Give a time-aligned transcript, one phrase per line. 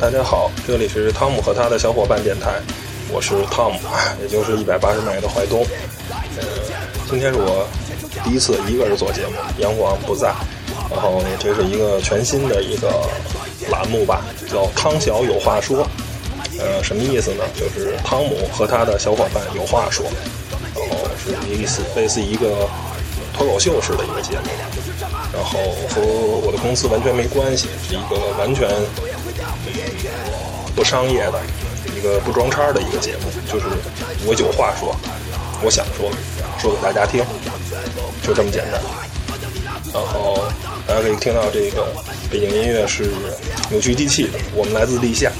[0.00, 2.60] 大家好，这里是汤姆和他的小伙伴电台，
[3.12, 3.80] 我是汤姆，
[4.22, 5.66] 也就是一百八十迈的怀东。
[6.36, 6.44] 呃，
[7.10, 7.66] 今天是我
[8.22, 10.32] 第一次一个人做节目，杨广不在，
[10.88, 12.88] 然后这是一个全新的一个
[13.68, 15.84] 栏目吧，叫“汤小有话说”。
[16.56, 17.42] 呃，什么意思呢？
[17.58, 20.06] 就是汤姆和他的小伙伴有话说，
[20.72, 22.68] 然后是类似类似一个
[23.36, 24.48] 脱口秀式的一个节目，
[25.32, 25.58] 然后
[25.90, 26.00] 和
[26.46, 28.68] 我的公司完全没关系，是一个完全
[30.74, 31.40] 不商业的
[31.96, 33.66] 一个不装叉的一个节目，就是
[34.26, 34.94] 我有话说，
[35.62, 36.10] 我想说，
[36.58, 37.24] 说给大家听，
[38.22, 38.80] 就这么简单。
[39.92, 40.48] 然后
[40.86, 41.86] 大家可以听到这个
[42.30, 43.12] 背景音乐是
[43.70, 45.30] 扭曲机器，我们来自地下。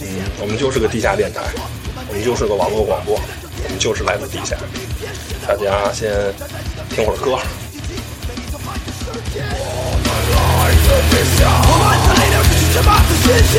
[0.00, 0.06] 嗯，
[0.40, 1.42] 我们就是个地下电台，
[2.08, 4.56] 我们就是个网络广播，我们就是来自地下。
[5.46, 6.10] 大家先
[6.90, 7.38] 听会儿歌。
[9.32, 10.10] 我们。
[10.60, 11.38] 来自地下。
[11.62, 12.74] 我们的奋斗总也会扬起天际。
[12.74, 12.74] 我们来自地下。
[12.74, 13.52] 我们的声音就是这么的真实。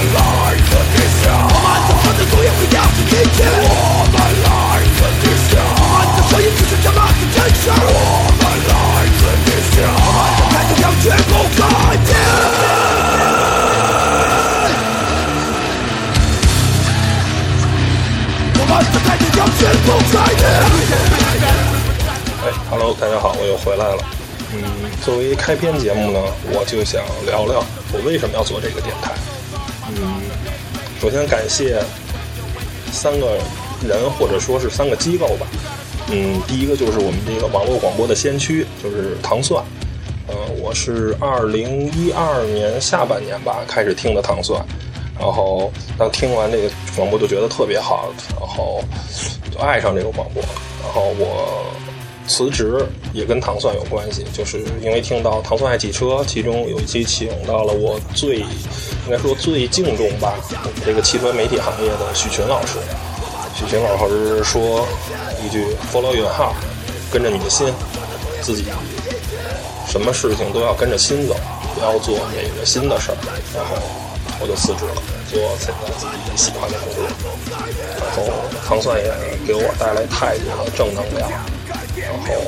[0.00, 1.28] 我们来自地下。
[18.56, 20.40] 我们的态度要绝不改变。
[22.42, 24.02] 哎，Hello，大家好，我又回来了。
[24.54, 24.62] 嗯，
[25.04, 26.18] 作为开篇节目呢，
[26.54, 27.62] 我就想聊聊
[27.92, 29.12] 我为什么要做这个电台。
[29.96, 30.20] 嗯，
[31.00, 31.82] 首先感谢
[32.92, 33.38] 三个
[33.86, 35.46] 人或者说是三个机构吧。
[36.12, 39.64] 嗯，第一个就是我们这个网络广播的先驱，就是糖蒜。
[40.26, 44.64] 呃，我是二零一二年下半年吧开始听的糖蒜。
[45.18, 48.82] 然后当听完这个广播就觉得特别好，然后
[49.50, 50.42] 就爱上这个广播。
[50.82, 51.66] 然后我
[52.30, 60.34] 辞职也跟糖蒜有关系，就是因为听到糖蒜爱汽车，其中有一期请到了我最应该说最敬重吧，
[60.86, 62.78] 这个汽车媒体行业的许群老师。
[63.56, 64.86] 许群老师说
[65.44, 66.54] 一句 “follow your heart”，
[67.12, 67.66] 跟着你的心，
[68.40, 68.64] 自己
[69.88, 71.34] 什么事情都要跟着心走，
[71.74, 73.16] 不要做那个心的事儿。
[73.56, 73.76] 然后。
[74.42, 77.04] 我就辞职了，做自己喜欢的工作。
[78.00, 78.32] 然后
[78.66, 79.12] 糖蒜也
[79.46, 81.28] 给我带来太多的正能量。
[82.10, 82.42] 然后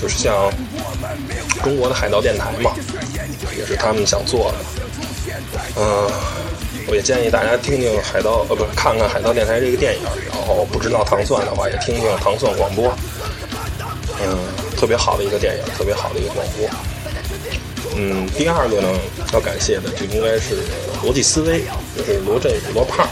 [0.00, 0.52] 就是像
[1.62, 2.72] 中国的海盗电台嘛，
[3.56, 4.58] 也是他们想做的。
[5.76, 6.10] 嗯，
[6.86, 10.02] 我也建议大家听听海盗，呃，不是看看海盗电台这个电影。
[10.28, 12.92] 然后不知道糖蒜的话，也听听糖蒜广播。
[14.22, 14.38] 嗯，
[14.76, 16.68] 特别好的一个电影，特别好的一个广播。
[17.96, 18.88] 嗯，第二个呢，
[19.32, 20.56] 要感谢的就应该是
[21.04, 21.64] 逻辑思维，
[21.96, 23.06] 就是罗振宇罗胖，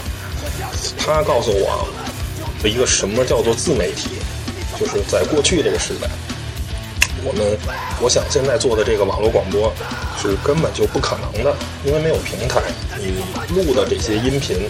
[0.97, 1.87] 他告诉我
[2.63, 4.09] 的一个什么叫做自媒体，
[4.79, 6.07] 就是在过去这个时代，
[7.23, 7.57] 我们
[8.01, 9.71] 我想现在做的这个网络广播
[10.21, 11.53] 是根本就不可能的，
[11.83, 12.61] 因为没有平台，
[12.97, 13.11] 你
[13.53, 14.69] 录的这些音频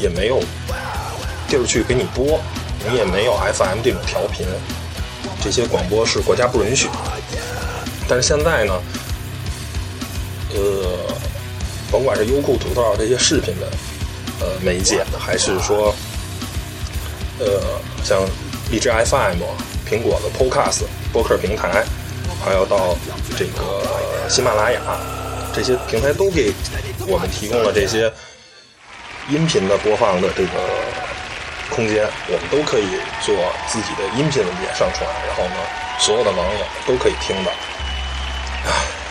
[0.00, 0.40] 也没有
[1.48, 2.40] 地儿去给你播，
[2.88, 4.46] 你也没有 FM 这种调频，
[5.42, 6.94] 这些广播是国家不允许的。
[8.08, 8.72] 但是现在呢？
[10.54, 11.14] 呃，
[11.90, 13.66] 甭管是优酷、土豆这些视频的
[14.40, 15.94] 呃媒介，还是说
[17.38, 17.60] 呃
[18.02, 18.22] 像
[18.70, 19.42] 荔枝 FM、
[19.88, 20.82] 苹果的 Podcast
[21.12, 21.84] 播客平台，
[22.44, 22.96] 还有到
[23.38, 24.80] 这个喜马拉雅
[25.54, 26.52] 这些平台，都给
[27.06, 28.12] 我们提供了这些
[29.28, 30.50] 音频的播放的这个
[31.70, 33.34] 空间，我们都可以做
[33.68, 35.56] 自己的音频文件上传，然后呢，
[36.00, 37.52] 所有的网友都可以听到。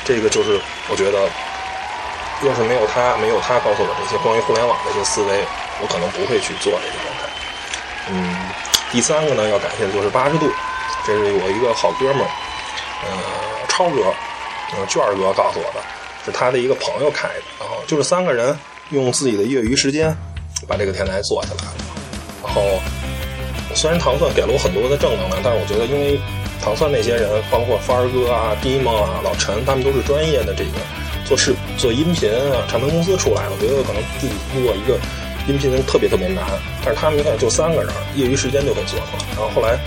[0.04, 1.18] 这个就是我觉得，
[2.44, 5.46] 要是没有他，没有他告诉我这些关于互联网的一些思维，
[5.82, 7.24] 我可能不会去做这个状态。
[8.12, 8.36] 嗯，
[8.92, 10.50] 第三个呢，要感谢的就是八十度，
[11.06, 12.30] 这是我一个好哥们儿，
[13.04, 14.02] 呃，超哥，
[14.78, 15.82] 呃，卷儿哥告诉我的，
[16.26, 18.58] 是他的一个朋友开的，然后就是三个人
[18.92, 20.16] 用自己的业余时间
[20.68, 21.76] 把这个天台做起来了。
[22.44, 22.62] 然后
[23.74, 26.20] 虽然糖蒜给了我很多的正能量，但是我觉得因为。
[26.64, 30.72] 糖蒜那些人，包括帆儿哥啊、迪梦啊、老陈，他们都是专业的这个
[31.24, 33.52] 做视做音频啊，唱片公司出来的。
[33.52, 34.98] 我觉得可能自己做一个
[35.48, 36.44] 音频特别特别难，
[36.84, 39.26] 但是他们你看就三个人，业余时间就给做出来。
[39.36, 39.78] 然后后来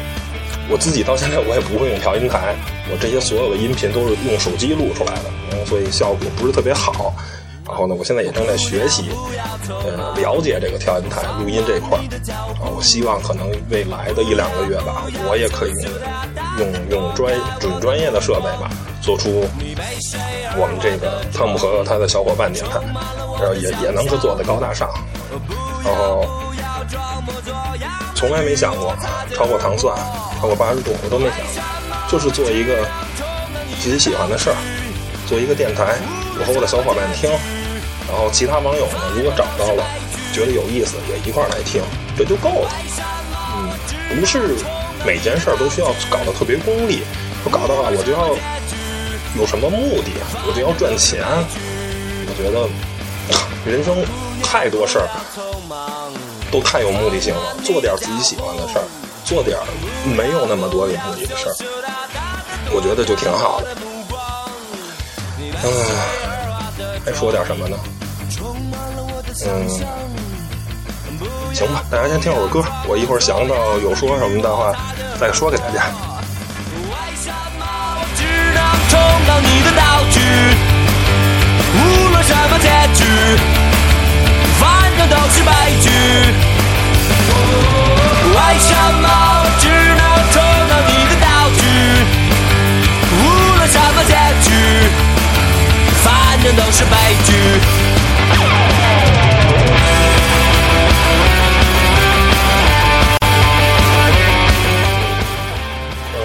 [0.71, 2.55] 我自己到现在我也不会用调音台，
[2.91, 7.15] 我这些所有的音频都是用手机录出来的，所以效果不是特别好。
[7.67, 9.11] 然后呢，我现在也正在学习，
[9.69, 12.03] 呃，了解这个调音台录音这块儿。
[12.63, 15.73] 啊，我希望可能未来的一两个月吧，我也可以
[16.59, 18.71] 用用用专准专业的设备吧，
[19.03, 19.45] 做出
[20.57, 22.81] 我们这个汤姆和他的小伙伴电台，
[23.39, 24.89] 然后也也能够做的高大上。
[25.85, 26.25] 然后
[28.15, 28.95] 从来没想过
[29.35, 29.97] 超过糖蒜，
[30.41, 32.87] 超过八十度，我都没想过，就是做一个
[33.81, 34.57] 自己喜欢的事儿，
[35.27, 35.97] 做一个电台。
[36.39, 37.29] 我和我的小伙伴听，
[38.07, 39.85] 然后其他网友呢，如果找到了
[40.33, 41.83] 觉得有意思，也一块儿来听，
[42.17, 42.71] 这就够了。
[43.57, 44.55] 嗯，不是
[45.05, 47.03] 每件事儿都需要搞得特别功利，
[47.45, 48.37] 我搞的话我就要
[49.37, 50.11] 有什么目的，
[50.47, 51.25] 我就要赚钱。
[52.31, 52.69] 我觉得
[53.69, 53.97] 人生
[54.43, 55.09] 太多事儿
[56.51, 58.85] 都太有目的性了，做点自己喜欢的事儿，
[59.25, 59.59] 做点
[60.17, 61.55] 没有那么多有目的的事儿，
[62.73, 63.77] 我觉得就挺好的。
[65.63, 65.69] 嗯，
[67.05, 67.77] 还说点什么呢？
[69.45, 69.69] 嗯，
[71.55, 74.73] 行吧，大家先听会儿歌，我一会儿想到有说什么的话
[75.21, 75.91] 再说给大家。
[81.71, 82.68] 无论什么结局，反正
[85.09, 85.51] 都是悲
[85.81, 85.89] 剧。
[88.31, 89.07] 为什么
[89.59, 90.01] 只能
[90.33, 90.37] 充
[90.69, 91.27] 当你的道
[91.57, 91.61] 具？
[93.11, 93.17] 无
[93.57, 94.13] 论什么结
[94.43, 94.49] 局，
[96.05, 96.07] 反
[96.43, 96.95] 正都是悲
[97.25, 97.31] 剧。
[106.15, 106.17] 呃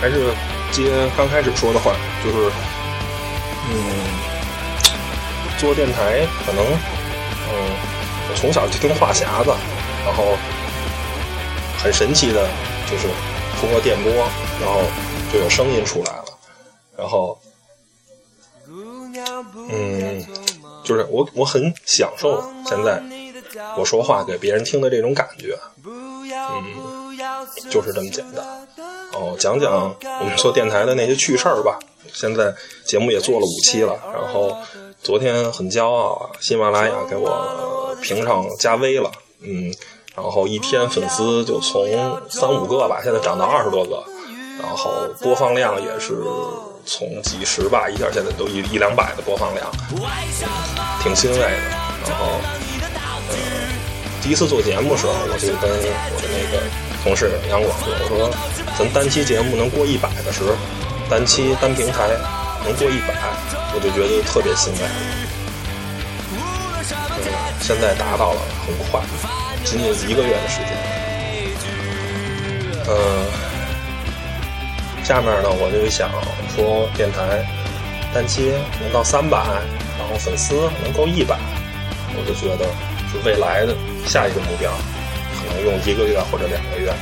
[0.00, 0.32] 还是
[0.70, 1.92] 接刚开始说的话，
[2.22, 2.52] 就是，
[3.70, 3.74] 嗯，
[5.58, 6.64] 做电台可能，
[7.50, 7.54] 嗯，
[8.30, 9.50] 我从小就听话匣子，
[10.04, 10.36] 然后
[11.82, 12.48] 很神奇的，
[12.90, 13.08] 就是
[13.60, 14.12] 通过电波，
[14.60, 14.82] 然后
[15.32, 16.24] 就有声音出来了，
[16.96, 17.38] 然后，
[19.70, 20.26] 嗯，
[20.84, 23.02] 就是我我很享受现在
[23.76, 27.18] 我说话给别人听的这种感觉，嗯，
[27.70, 28.44] 就是这么简单。
[29.14, 31.78] 哦，讲讲我们做电台的那些趣事儿吧。
[32.12, 32.54] 现在
[32.84, 34.56] 节目也做了五期了，然后
[35.08, 39.10] 昨天很骄傲啊，喜马拉雅给我评上加微了，
[39.40, 39.72] 嗯，
[40.14, 41.88] 然后一天粉丝就从
[42.28, 44.04] 三五个吧，现在涨到二十多个，
[44.60, 46.22] 然后播放量也是
[46.84, 49.66] 从几十吧，一下现在都一一两百的播放量，
[51.02, 51.48] 挺欣慰的。
[52.06, 52.26] 然后，
[53.30, 53.36] 呃，
[54.22, 56.62] 第一次做节目的时候，我就跟我的那个
[57.02, 58.30] 同事杨广说，我说。
[58.78, 60.42] 咱单期节目能过一百的时，
[61.08, 62.08] 单期单平台
[62.64, 63.14] 能过一百，
[63.74, 64.80] 我就觉得特别欣慰。
[67.60, 69.00] 现在达到了，很快，
[69.64, 70.70] 仅仅一个月的时间。
[72.88, 72.92] 嗯，
[75.04, 76.10] 下面呢，我就想
[76.56, 77.44] 说，电台
[78.14, 79.38] 单期能到三百，
[79.98, 81.38] 然后粉丝能够一百，
[82.16, 82.64] 我就觉得
[83.12, 83.74] 是未来的
[84.06, 84.72] 下一个目标，
[85.36, 86.92] 可能用一个月或者两个月。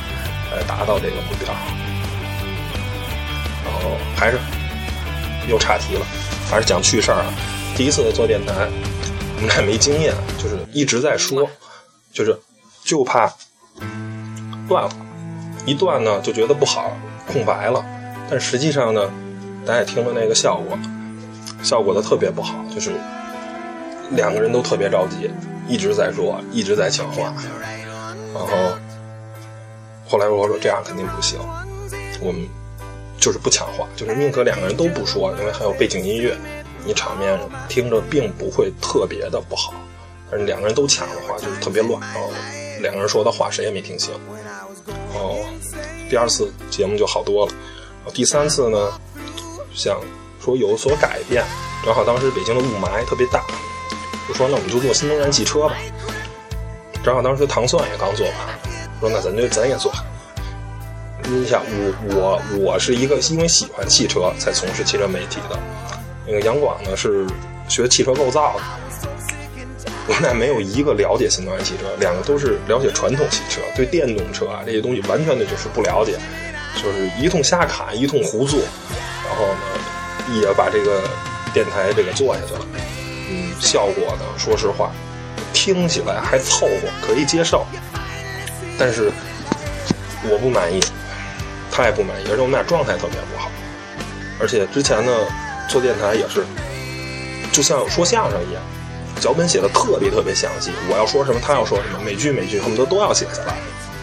[0.49, 1.53] 来达到这个目标，
[3.65, 4.39] 然后还是
[5.47, 6.05] 又岔题了，
[6.49, 7.33] 还是讲趣事儿啊。
[7.75, 8.67] 第一次做电台，
[9.35, 11.47] 我们俩没经验，就是一直在说，
[12.11, 12.37] 就是
[12.83, 13.31] 就怕
[14.67, 14.89] 断了，
[15.65, 16.91] 一断呢就觉得不好，
[17.31, 17.83] 空白了。
[18.29, 19.09] 但实际上呢，
[19.65, 20.77] 大家也听了那个效果，
[21.63, 22.91] 效果的特别不好，就是
[24.11, 25.29] 两个人都特别着急，
[25.67, 27.33] 一直在说，一直在抢话，
[28.33, 28.77] 然后。
[30.09, 31.37] 后来我说这样肯定不行，
[32.21, 32.47] 我们
[33.19, 36.37] 就是不抢话，就是宁可两个人都不说，因为还有背景音乐，
[36.85, 39.73] 你场面听着并不会特别的不好。
[40.29, 42.29] 但是两个人都抢的话，就是特别乱，然后
[42.81, 44.13] 两个人说的话谁也没听清。
[45.13, 45.45] 哦，
[46.09, 47.53] 第二次节目就好多了，
[48.13, 48.91] 第三次呢，
[49.73, 49.99] 想
[50.43, 51.43] 说有所改变，
[51.83, 53.43] 正好当时北京的雾霾特别大，
[54.27, 55.75] 就说那我们就做新能源汽车吧。
[57.03, 58.35] 正好当时糖蒜也刚做完。
[58.99, 59.91] 说那咱就咱也做。
[61.29, 65.59] 你想我我我是一个因为喜欢汽车才从事汽车媒体的，
[66.25, 67.27] 那个杨广呢是
[67.67, 68.63] 学汽车构造的。
[70.07, 76.17] 我们俩没有一个了解新能源汽车，两个都是了解传统汽车，对电动车啊这些东西完全的就是不了解，
[76.81, 78.57] 就是一通瞎侃一通胡做，
[79.27, 81.03] 然后呢也把这个
[81.53, 82.65] 电台这个做下去了。
[83.29, 84.93] 嗯，效果呢说实话
[85.51, 87.65] 听起来还凑合，可以接受。
[88.79, 89.11] 但是
[90.29, 90.79] 我不满意，
[91.77, 93.51] 他也不满意，而且我们俩状态特别不好。
[94.41, 95.11] 而且之前呢，
[95.69, 96.43] 做电台也是，
[97.51, 98.63] 就像说相声一样，
[99.21, 103.53] 脚本写的特别特别详细，我要说什么，他要说什么，每句每句恨不得都要写下来，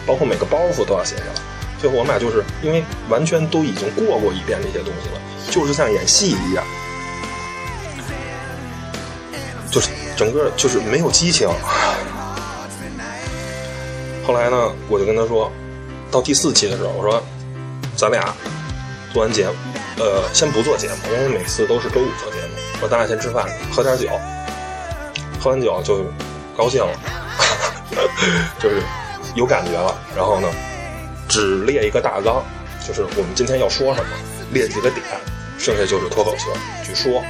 [0.05, 1.33] 包括每个包袱都要写下来。
[1.77, 5.19] 最后我们俩就是因为完全都已经过过一遍这些东西了，
[5.51, 6.63] 就是像演戏一样，
[9.69, 11.49] 就是整个就是没有激情。
[14.25, 15.51] 后来呢，我就跟他说，
[16.09, 17.21] 到第四期的时候，我说，
[17.97, 18.35] 咱俩
[19.13, 19.53] 做完节目，
[19.97, 22.53] 呃，先不做节目，因为每次都是周五做节目。
[22.81, 24.09] 我咱俩先吃饭，喝点酒，
[25.39, 26.05] 喝完酒就
[26.57, 26.91] 高兴了，
[28.59, 28.81] 就是
[29.35, 29.97] 有感觉了。
[30.15, 30.49] 然后呢，
[31.29, 32.43] 只列一个大纲，
[32.85, 34.09] 就是我们今天要说什么，
[34.51, 35.01] 列几个点，
[35.57, 36.51] 剩下就是脱口秀
[36.83, 37.23] 去说。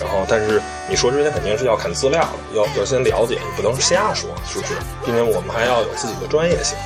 [0.00, 4.74] 然后，但是你说之前肯定是要看资料的，要要先了解，你不能瞎说，是不是？
[5.06, 6.76] 因为我们还要有自己的专业性。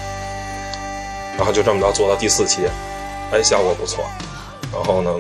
[1.37, 2.63] 然后就这么着做到第四期，
[3.33, 4.05] 哎，效果不错。
[4.73, 5.11] 然后呢，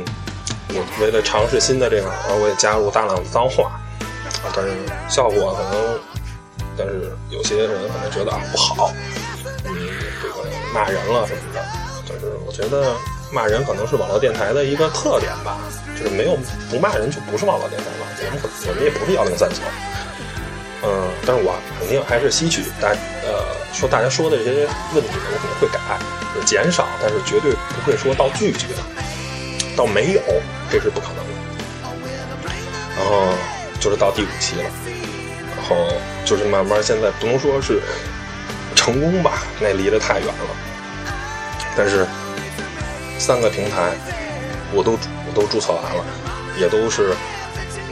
[0.70, 3.80] 我为了尝试新的这个，然后我也加入大量的脏话，
[4.54, 4.72] 但是
[5.08, 5.98] 效果可能，
[6.76, 8.92] 但是有些人可能觉得啊不好，
[9.64, 9.74] 嗯，
[10.22, 11.64] 这个骂人了什么的。
[12.08, 12.94] 但是我觉得
[13.32, 15.58] 骂人可能是网络电台的一个特点吧，
[15.96, 16.36] 就是没有
[16.70, 18.06] 不骂人就不是网络电台了。
[18.20, 19.56] 我们我们也不是幺零三九，
[20.82, 22.94] 嗯，但是我肯定还是吸取大
[23.28, 25.78] 呃说大家说的这些问题，我肯定会改，
[26.34, 28.66] 就减少，但是绝对不会说到拒绝。
[29.76, 30.20] 到没有，
[30.70, 31.32] 这是不可能的。
[32.96, 33.28] 然后
[33.78, 34.64] 就是到第五期了，
[35.56, 35.76] 然后
[36.24, 37.80] 就是慢慢现在不能说是
[38.74, 40.50] 成功吧，那离得太远了。
[41.76, 42.04] 但是
[43.20, 43.92] 三个平台
[44.72, 46.04] 我都我都注册完了，
[46.58, 47.14] 也都是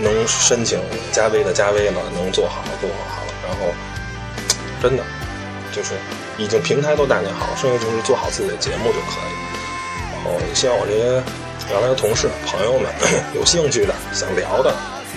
[0.01, 0.81] 能申请
[1.13, 3.33] 加微的加微了，能做好做好了。
[3.47, 3.73] 然后
[4.83, 5.05] 真的
[5.77, 5.93] 就是
[6.39, 9.31] 已经平台都搭建好了，剩下就是做好自己的节目就可以。
[10.15, 11.23] 然后希望我这些。
[11.69, 12.89] 原来的同事、朋友们，
[13.35, 14.73] 有兴趣的、想聊的，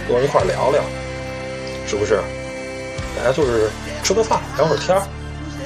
[0.07, 0.81] 跟我一块聊聊，
[1.85, 2.19] 是不是？
[3.15, 3.69] 大家就是
[4.03, 5.05] 吃个饭、聊会儿天儿，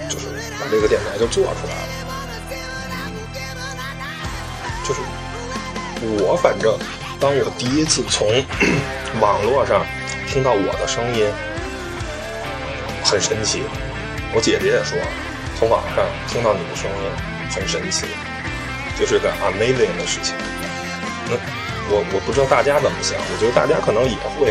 [0.09, 0.25] 就是
[0.59, 1.87] 把这个电台就做出来了。
[4.83, 4.99] 就是
[6.21, 6.77] 我反正，
[7.17, 8.27] 当我第一次从
[9.21, 9.85] 网络上
[10.27, 11.31] 听到我的声音，
[13.05, 13.63] 很神奇。
[14.33, 14.97] 我姐姐也说，
[15.59, 16.97] 从网上听到你的声音
[17.53, 18.07] 很神奇，
[18.97, 20.33] 就是个 amazing 的事情。
[21.29, 21.37] 那
[21.89, 24.49] 我我不知道大家怎么想，我觉得大家可能也会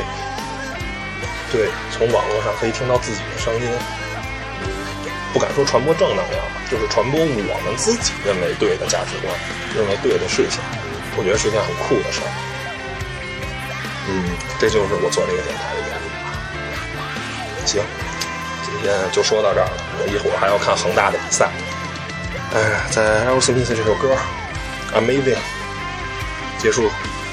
[1.50, 3.66] 对从网络上可以听到自己的声音，
[5.34, 9.34] 不敢说传播正能量吧，就是传播我们自己认为对的价值观，
[9.74, 10.62] 认为对的事情，
[11.18, 12.30] 我觉得是件很酷的事儿。
[14.06, 16.06] 嗯，这就是我做这个电台的原因。
[17.66, 17.82] 行，
[18.64, 21.50] 今天就说到这儿了，我一会儿还要看恒大的比赛。
[22.54, 23.38] 哎，在 L.
[23.38, 24.16] Smith 这首歌
[24.98, 25.34] 《Amazing》。
[26.58, 26.88] 结束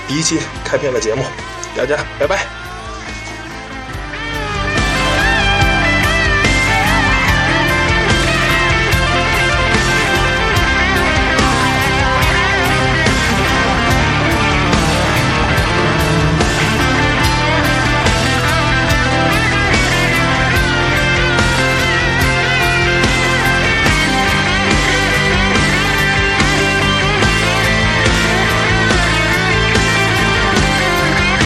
[0.07, 1.23] 第一期开篇的节目，
[1.77, 2.58] 大家拜拜。